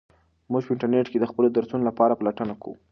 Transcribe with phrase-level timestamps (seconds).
[0.51, 2.75] موږ په انټرنیټ کې د خپلو درسونو لپاره پلټنه کوو.